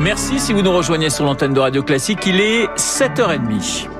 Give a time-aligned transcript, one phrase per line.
[0.00, 2.24] Merci si vous nous rejoignez sur l'antenne de Radio Classique.
[2.26, 3.88] Il est 7h30.–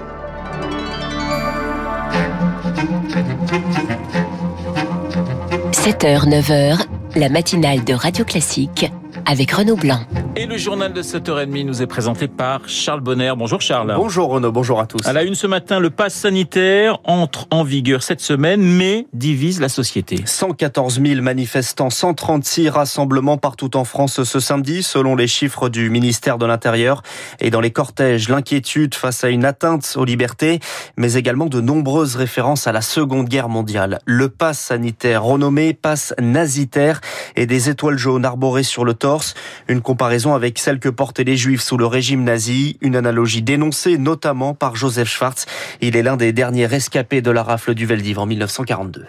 [5.73, 6.81] 7h, 9h,
[7.17, 8.91] la matinale de Radio Classique
[9.27, 10.01] avec Renaud Blanc.
[10.41, 13.33] Et le journal de 7h30 nous est présenté par Charles Bonner.
[13.37, 13.93] Bonjour Charles.
[13.97, 15.05] Bonjour Renaud, bonjour à tous.
[15.05, 19.61] À la une ce matin, le pass sanitaire entre en vigueur cette semaine, mais divise
[19.61, 20.21] la société.
[20.25, 26.39] 114 000 manifestants, 136 rassemblements partout en France ce samedi, selon les chiffres du ministère
[26.39, 27.03] de l'Intérieur.
[27.41, 30.61] Et dans les cortèges, l'inquiétude face à une atteinte aux libertés,
[30.97, 33.99] mais également de nombreuses références à la Seconde Guerre mondiale.
[34.05, 37.01] Le pass sanitaire, renommé pass nazitaire,
[37.35, 39.35] et des étoiles jaunes arborées sur le torse
[39.67, 43.99] une comparaison avec celle que portaient les Juifs sous le régime nazi, une analogie dénoncée
[43.99, 45.47] notamment par Joseph Schwartz.
[45.81, 49.05] Il est l'un des derniers rescapés de la rafle du Veldiv en 1942.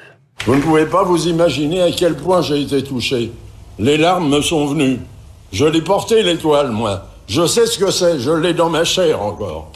[0.45, 3.31] Vous ne pouvez pas vous imaginer à quel point j'ai été touché.
[3.78, 5.00] Les larmes me sont venues.
[5.52, 7.08] Je l'ai porté l'étoile, moi.
[7.28, 9.72] Je sais ce que c'est, je l'ai dans ma chair encore.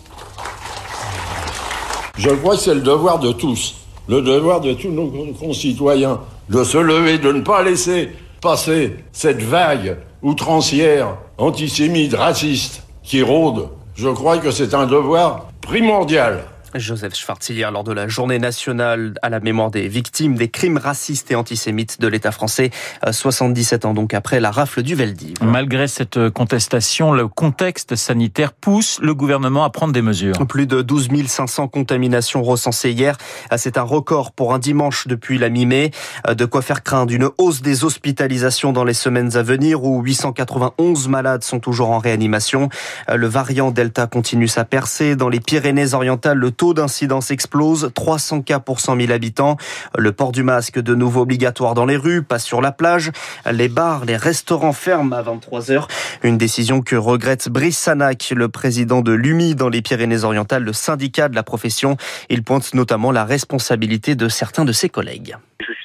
[2.18, 3.76] Je crois que c'est le devoir de tous,
[4.08, 9.42] le devoir de tous nos concitoyens, de se lever, de ne pas laisser passer cette
[9.42, 13.68] vague outrancière, antisémite, raciste qui rôde.
[13.96, 19.14] Je crois que c'est un devoir primordial Joseph Schwartz hier lors de la journée nationale
[19.22, 22.72] à la mémoire des victimes des crimes racistes et antisémites de l'État français,
[23.10, 25.36] 77 euh, ans donc après la rafle du Veldiv.
[25.42, 30.34] Malgré cette contestation, le contexte sanitaire pousse le gouvernement à prendre des mesures.
[30.48, 33.18] Plus de 12 500 contaminations recensées hier.
[33.52, 35.92] Euh, c'est un record pour un dimanche depuis la mi-mai.
[36.28, 40.02] Euh, de quoi faire craindre une hausse des hospitalisations dans les semaines à venir où
[40.02, 42.70] 891 malades sont toujours en réanimation.
[43.14, 45.16] Le variant Delta continue sa percée.
[45.16, 49.58] Dans les Pyrénées-Orientales, le taux taux d'incidence explose, 300 cas pour 100 000 habitants.
[49.98, 53.12] Le port du masque de nouveau obligatoire dans les rues, pas sur la plage.
[53.52, 55.90] Les bars, les restaurants ferment à 23 heures.
[56.24, 61.28] Une décision que regrette Brice Sanac, le président de l'UMI dans les Pyrénées-Orientales, le syndicat
[61.28, 61.98] de la profession.
[62.30, 65.36] Il pointe notamment la responsabilité de certains de ses collègues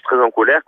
[0.08, 0.60] très en colère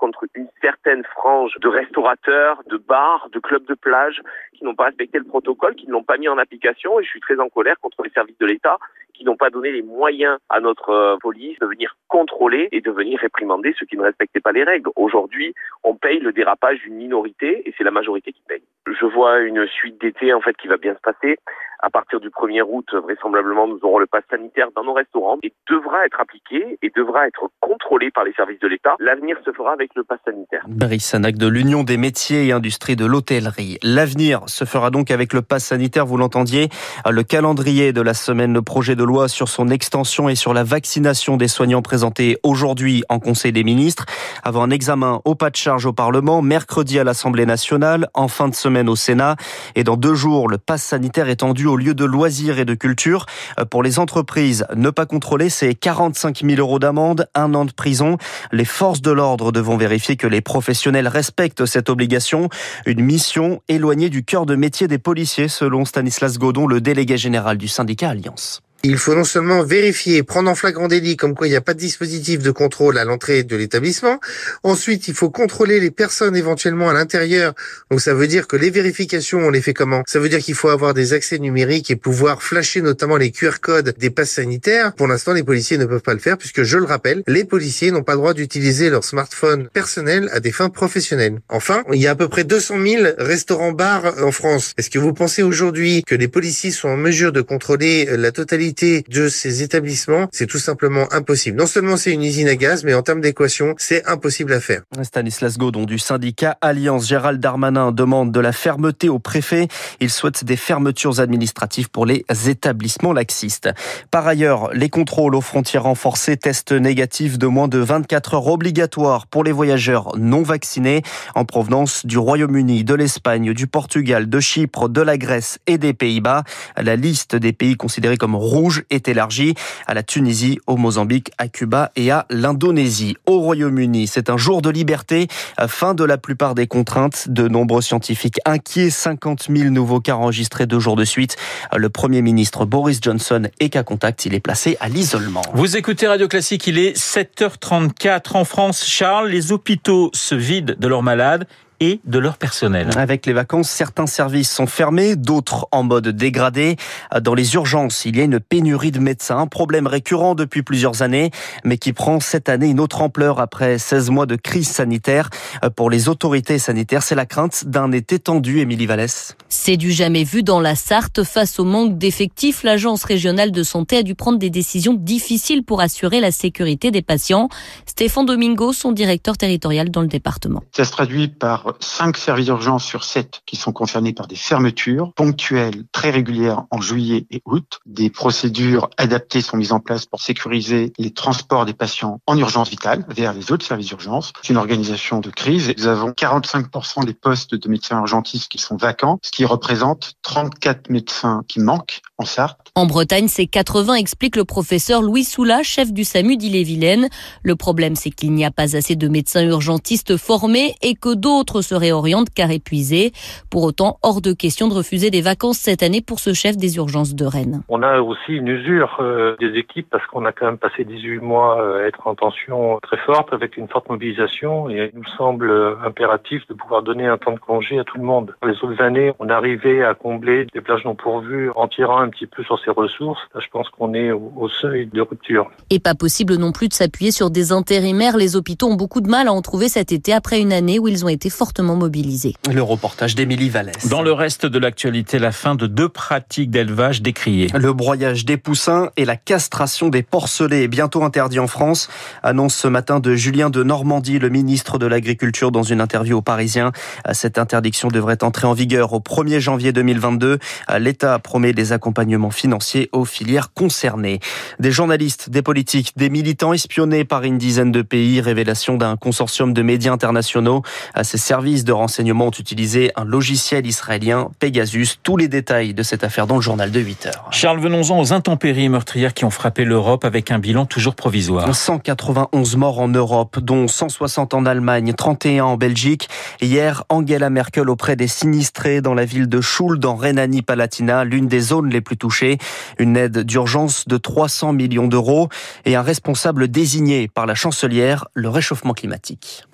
[0.63, 4.21] une certaine frange de restaurateurs, de bars, de clubs de plage
[4.55, 7.09] qui n'ont pas respecté le protocole, qui ne l'ont pas mis en application et je
[7.09, 8.79] suis très en colère contre les services de l'État
[9.15, 12.91] qui n'ont pas donné les moyens à notre euh, police de venir contrôler et de
[12.91, 14.89] venir réprimander ceux qui ne respectaient pas les règles.
[14.97, 15.55] Aujourd'hui,
[15.85, 18.63] on paye le dérapage d'une minorité et c'est la majorité qui paye.
[18.87, 21.39] Je vois une suite d'été en fait qui va bien se passer.
[21.83, 25.53] À partir du 1er août, vraisemblablement, nous aurons le pass sanitaire dans nos restaurants et
[25.71, 28.97] devra être appliqué et devra être contrôlé par les services de l'État.
[28.99, 30.63] L'avenir se fera avec le pass sanitaire.
[30.69, 33.79] Brice Sanac de l'Union des métiers et industries de l'hôtellerie.
[33.83, 36.69] L'avenir se fera donc avec le pass sanitaire, vous l'entendiez.
[37.09, 40.65] Le calendrier de la semaine, le projet de loi sur son extension et sur la
[40.65, 44.05] vaccination des soignants présenté aujourd'hui en Conseil des ministres,
[44.45, 48.49] avant un examen au pas de charge au Parlement, mercredi à l'Assemblée nationale, en fin
[48.49, 49.37] de semaine au Sénat,
[49.77, 53.27] et dans deux jours, le pass sanitaire étendu au lieu de loisirs et de culture.
[53.59, 57.73] Euh, pour les entreprises, ne pas contrôler, c'est 45 000 euros d'amende, un an de
[57.73, 58.19] prison.
[58.53, 62.49] Les forces de l'ordre devront vérifier que les professionnels respectent cette obligation.
[62.87, 67.57] Une mission éloignée du cœur de métier des policiers, selon Stanislas Godon, le délégué général
[67.57, 68.63] du syndicat Alliance.
[68.83, 71.75] Il faut non seulement vérifier, prendre en flagrant délit comme quoi il n'y a pas
[71.75, 74.19] de dispositif de contrôle à l'entrée de l'établissement.
[74.63, 77.53] Ensuite, il faut contrôler les personnes éventuellement à l'intérieur.
[77.91, 80.03] Donc ça veut dire que les vérifications, on les fait comment?
[80.07, 83.61] Ça veut dire qu'il faut avoir des accès numériques et pouvoir flasher notamment les QR
[83.61, 84.95] codes des passes sanitaires.
[84.95, 87.91] Pour l'instant, les policiers ne peuvent pas le faire puisque, je le rappelle, les policiers
[87.91, 91.41] n'ont pas le droit d'utiliser leur smartphone personnel à des fins professionnelles.
[91.51, 94.73] Enfin, il y a à peu près 200 000 restaurants-bars en France.
[94.79, 98.70] Est-ce que vous pensez aujourd'hui que les policiers sont en mesure de contrôler la totalité
[99.09, 101.57] de ces établissements, c'est tout simplement impossible.
[101.57, 104.83] Non seulement c'est une usine à gaz, mais en termes d'équation, c'est impossible à faire.
[105.03, 109.69] Stanislas Godon du syndicat Alliance Gérald Darmanin demande de la fermeté au préfet.
[110.01, 113.71] Il souhaite des fermetures administratives pour les établissements laxistes.
[114.11, 119.27] Par ailleurs, les contrôles aux frontières renforcés, tests négatifs de moins de 24 heures obligatoires
[119.27, 121.03] pour les voyageurs non vaccinés
[121.35, 125.93] en provenance du Royaume-Uni, de l'Espagne, du Portugal, de Chypre, de la Grèce et des
[125.93, 126.45] Pays-Bas.
[126.77, 129.55] La liste des pays considérés comme rouges rouge est élargie
[129.87, 133.17] à la Tunisie, au Mozambique, à Cuba et à l'Indonésie.
[133.27, 135.29] Au Royaume-Uni, c'est un jour de liberté,
[135.67, 137.29] fin de la plupart des contraintes.
[137.29, 141.37] De nombreux scientifiques inquiets, 50 000 nouveaux cas enregistrés deux jours de suite.
[141.75, 145.43] Le Premier ministre Boris Johnson est qu'à contact, il est placé à l'isolement.
[145.55, 148.85] Vous écoutez Radio Classique, il est 7h34 en France.
[148.85, 151.47] Charles, les hôpitaux se vident de leurs malades
[151.81, 152.91] et de leur personnel.
[152.97, 156.77] Avec les vacances, certains services sont fermés, d'autres en mode dégradé.
[157.23, 161.31] Dans les urgences, il y a une pénurie de médecins, problème récurrent depuis plusieurs années,
[161.65, 165.31] mais qui prend cette année une autre ampleur après 16 mois de crise sanitaire.
[165.77, 169.37] Pour les autorités sanitaires, c'est la crainte d'un été tendu, Émilie Vallès.
[169.49, 171.25] C'est du jamais vu dans la Sarthe.
[171.25, 175.81] Face au manque d'effectifs, l'Agence régionale de santé a dû prendre des décisions difficiles pour
[175.81, 177.49] assurer la sécurité des patients.
[177.87, 180.63] Stéphane Domingo, son directeur territorial dans le département.
[180.77, 185.13] Ça se traduit par 5 services d'urgence sur 7 qui sont concernés par des fermetures
[185.15, 187.81] ponctuelles très régulières en juillet et août.
[187.87, 192.71] Des procédures adaptées sont mises en place pour sécuriser les transports des patients en urgence
[192.71, 194.33] vitale vers les autres services d'urgence.
[194.43, 195.73] C'est une organisation de crise.
[195.77, 200.91] Nous avons 45% des postes de médecins urgentistes qui sont vacants, ce qui représente 34
[200.91, 202.59] médecins qui manquent en Sarthe.
[202.75, 207.09] En Bretagne, c'est 80, explique le professeur Louis Soula, chef du SAMU d'Ille-et-Vilaine.
[207.43, 211.60] Le problème, c'est qu'il n'y a pas assez de médecins urgentistes formés et que d'autres
[211.63, 213.13] se réorientent car épuisés.
[213.51, 216.77] Pour autant, hors de question de refuser des vacances cette année pour ce chef des
[216.77, 217.63] urgences de Rennes.
[217.69, 221.19] On a aussi une usure euh, des équipes parce qu'on a quand même passé 18
[221.19, 225.09] mois euh, à être en tension très forte avec une forte mobilisation et il nous
[225.17, 228.35] semble euh, impératif de pouvoir donner un temps de congé à tout le monde.
[228.45, 232.27] Les autres années, on arrivait à combler des plages non pourvues en tirant un petit
[232.27, 233.21] peu sur ses ressources.
[233.35, 235.51] Là, je pense qu'on est au, au seuil de rupture.
[235.71, 238.17] Et pas possible non plus de s'appuyer sur des intérimaires.
[238.17, 240.89] Les hôpitaux ont beaucoup de mal à en trouver cet été après une année où
[240.89, 242.35] ils ont été fortement mobilisés.
[242.49, 243.89] Le reportage d'Émilie Vallès.
[243.89, 247.49] Dans le reste de l'actualité, la fin de deux pratiques d'élevage décriées.
[247.53, 251.89] Le broyage des poussins et la castration des porcelets est bientôt interdit en France,
[252.23, 256.23] annonce ce matin de Julien de Normandie, le ministre de l'Agriculture, dans une interview aux
[256.23, 256.71] Parisiens.
[257.11, 260.39] Cette interdiction devrait entrer en vigueur au 1er janvier 2022.
[260.79, 264.21] L'État promet des accompagnements financiers aux filières concernées.
[264.61, 269.53] Des journalistes, des politiques, des militants espionnés par une dizaine de pays, révélation d'un consortium
[269.53, 270.63] de médias internationaux.
[271.03, 274.99] Ces services de renseignement ont utilisé un logiciel israélien, Pegasus.
[275.05, 277.29] Tous les détails de cette affaire dans le journal de 8 heures.
[277.31, 281.55] Charles, venons-en aux intempéries meurtrières qui ont frappé l'Europe avec un bilan toujours provisoire.
[281.55, 286.09] 191 morts en Europe, dont 160 en Allemagne, 31 en Belgique.
[286.41, 291.39] Hier, Angela Merkel auprès des sinistrés dans la ville de Schuld, dans Rhénanie-Palatina, l'une des
[291.39, 292.39] zones les plus touchées.
[292.81, 295.29] Une aide d'urgence de 300 millions d'euros
[295.65, 299.45] et un responsable désigné par la chancelière, le réchauffement climatique.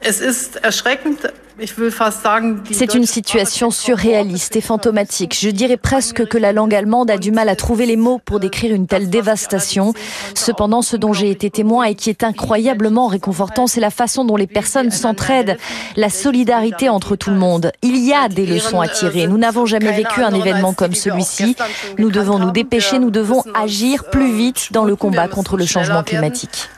[2.71, 5.37] C'est une situation surréaliste et fantomatique.
[5.39, 8.41] Je dirais presque que la langue allemande a du mal à trouver les mots pour
[8.41, 9.93] décrire une telle dévastation.
[10.35, 14.37] Cependant, ce dont j'ai été témoin et qui est incroyablement réconfortant, c'est la façon dont
[14.37, 15.57] les personnes s'entraident,
[15.97, 17.73] la solidarité entre tout le monde.
[17.83, 19.27] Il y a des leçons à tirer.
[19.27, 21.57] Nous n'avons jamais vécu un événement comme celui-ci.
[21.99, 26.03] Nous devons nous dépêcher, nous devons agir plus vite dans le combat contre le changement
[26.03, 26.69] climatique.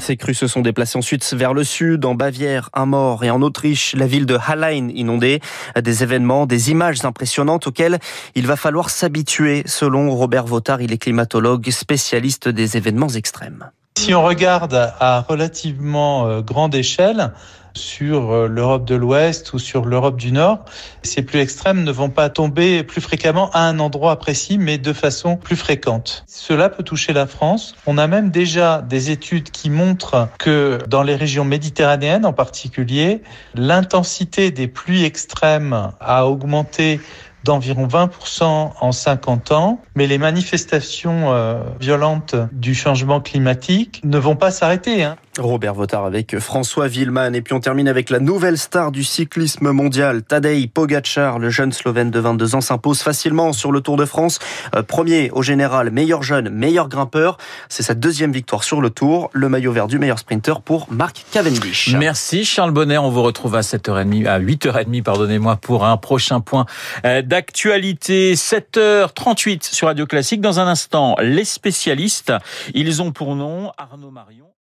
[0.00, 3.42] Ces crues se sont déplacées ensuite vers le sud, en Bavière, un mort, et en
[3.42, 5.40] Autriche, la ville de Hallein inondée.
[5.78, 7.98] Des événements, des images impressionnantes auxquelles
[8.34, 13.70] il va falloir s'habituer, selon Robert Votard, il est climatologue, spécialiste des événements extrêmes.
[13.98, 17.32] Si on regarde à relativement grande échelle,
[17.76, 20.64] sur l'Europe de l'Ouest ou sur l'Europe du Nord,
[21.02, 24.92] ces plus extrêmes ne vont pas tomber plus fréquemment à un endroit précis, mais de
[24.92, 26.24] façon plus fréquente.
[26.26, 27.74] Cela peut toucher la France.
[27.86, 33.22] On a même déjà des études qui montrent que dans les régions méditerranéennes en particulier,
[33.54, 37.00] l'intensité des pluies extrêmes a augmenté
[37.44, 44.34] d'environ 20% en 50 ans, mais les manifestations euh, violentes du changement climatique ne vont
[44.34, 45.04] pas s'arrêter.
[45.04, 45.16] Hein.
[45.38, 47.34] Robert Votard avec François Villeman.
[47.34, 51.38] Et puis on termine avec la nouvelle star du cyclisme mondial, Tadej Pogacar.
[51.38, 54.38] Le jeune Slovène de 22 ans s'impose facilement sur le Tour de France.
[54.86, 57.36] Premier au général, meilleur jeune, meilleur grimpeur.
[57.68, 59.30] C'est sa deuxième victoire sur le Tour.
[59.32, 61.94] Le maillot vert du meilleur sprinter pour Marc Cavendish.
[61.98, 62.98] Merci Charles Bonnet.
[62.98, 66.66] On vous retrouve à 7h30, à 8h30, pardonnez-moi, pour un prochain point
[67.04, 68.34] d'actualité.
[68.34, 70.40] 7h38 sur Radio Classique.
[70.40, 72.32] Dans un instant, les spécialistes.
[72.74, 74.55] Ils ont pour nom Arnaud Marion.